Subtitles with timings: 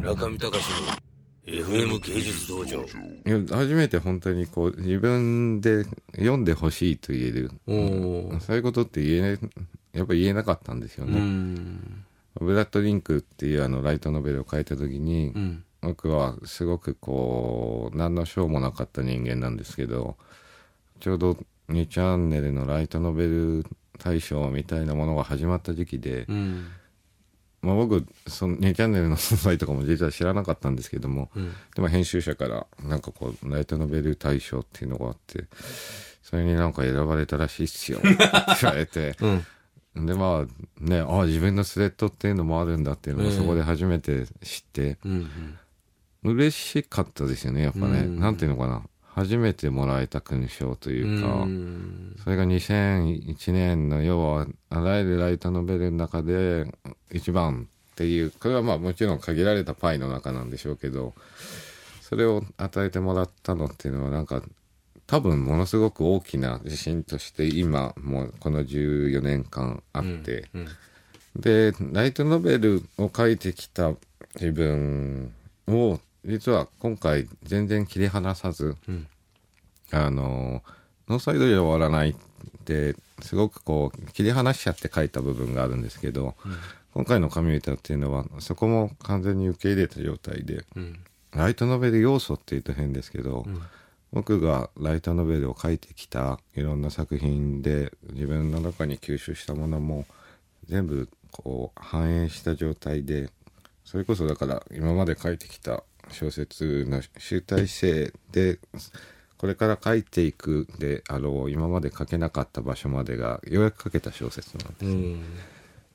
[0.00, 0.64] 中見隆
[1.46, 2.84] の FM 芸術道場。
[3.54, 5.84] 初めて本当にこう自分で
[6.16, 9.38] 読んでほしいと言えるそういうことって言え
[9.92, 12.04] やっぱ言えなかったんですようね、ん。
[12.40, 15.64] ブラッドリンクっていうあのライトノベルを書いた時に、うん。
[15.82, 20.16] 僕はすごくこう何の賞もなかった人間なんですけど
[21.00, 21.38] ちょうど
[21.70, 23.64] 2チャンネルのライトノベル
[23.98, 26.66] 大賞みたいなものが始まった時期で、うん。
[27.62, 31.52] まあ、僕その2チャンネルの存在とかも実は知らなかったんですけども、うん。
[31.74, 35.44] でも編集者からなんかこうライトノベル大賞っていうのがあって
[36.22, 38.08] それになんか選ばれたらしいっすよって
[38.62, 39.16] 言われて
[39.94, 40.06] うん。
[40.06, 45.28] でまあねああ自分のスレッドっていうのもあるんだっていうのもええそこで初めて知って、うん。
[46.22, 48.82] 嬉しかったですよねやっぱね、うんなんていうのかな
[49.14, 51.99] 初めてもらえた勲章というか、うん。
[52.22, 56.66] それが2001年の要はあらゆるライトノベルの中で
[57.10, 61.14] 一番っていうこれはまあもちろん限られたパイの中なんでしょうけど
[62.00, 64.42] それを与えてもらったのっていうのはなんか
[65.06, 70.68] 多分ものすごく大きな自信として今もうこの14年間あって、うん。
[71.36, 73.92] でライトノベルを書いてきた
[74.34, 75.32] 自分
[75.68, 79.06] を実は今回全然切り離さず、うん
[79.92, 80.62] あの
[81.10, 82.14] ノーサイドで終わらないっ
[82.64, 86.36] てすごくこう切り離しちゃって書いた部分があるんですけど、
[86.94, 91.00] 今回の神歌っていうのはそこも完全に受け入れた状態でうん。
[91.32, 93.62] ライトノベル要素っていうと変ですけど、ん
[94.12, 100.04] 僕がライトノベルを書いてきたいろんな作品で自分の中に吸収したものも
[100.64, 103.30] 全部こう反映した状態で
[103.84, 108.58] それこそだから今まで書いてきた小説の集大成で
[109.40, 114.84] これから書いていくであろう今まで書けなかった場所までがようやく書けた小説なんです。
[114.84, 115.22] うん。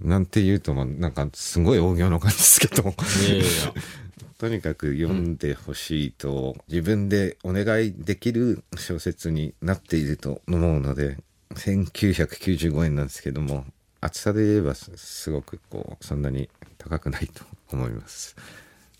[0.00, 2.94] なんて言うとまあなんかすごい大行の感じですけど。
[4.38, 11.18] とにかく読んでほしいと、自分でお願いできる小説になっていると思うので
[11.54, 13.64] 1995円なんですけども
[14.00, 16.48] 厚さで言えばすすごくこうそんなに
[16.78, 18.36] 高くないと思います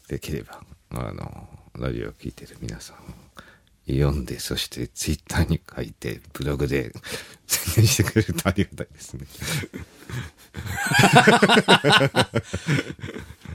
[0.09, 3.22] できればあのラジオを聴いてる皆さん
[3.89, 6.93] 読んでそしてツイッターに書いてブログで
[7.47, 9.27] 宣伝してくれるとありがたいですね。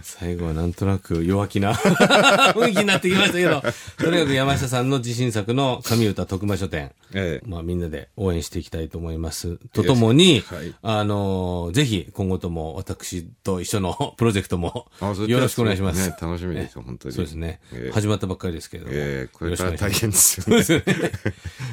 [0.02, 1.74] 最後はなんとなく弱気な
[2.54, 3.62] 雰囲気になってきましたけど、
[3.98, 9.58] とにかく山下さんの自信作の神歌徳間書店、ええまあみんなで応援していきたいと思います。
[9.74, 14.90] とともに、はいあのーぜひ今後とも私と一緒の プロジェクトも
[15.28, 16.08] よろしくお願いします。
[16.08, 18.96] ね楽しみですよ本当にそうですね、ええ始まったばっかりですけれども。
[18.96, 20.82] ええこれから大変ですよね よ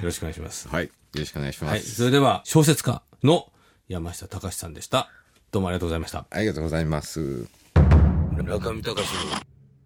[0.02, 0.68] ろしくお願いします。
[0.68, 0.84] はい。
[0.84, 1.80] よろしくお願いしまはい。
[1.80, 1.94] す。
[1.96, 3.50] それでは、小説家の
[3.88, 5.08] 山下隆さんでした。
[5.54, 6.26] どうもありがとうございました。
[6.30, 7.46] ありがとうございます。
[7.76, 9.06] 中見隆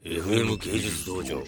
[0.03, 1.43] の FM 芸術道場。